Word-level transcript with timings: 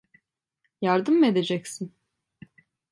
Yardım 0.81 1.15
mı 1.15 1.25
edeceksin? 1.27 1.93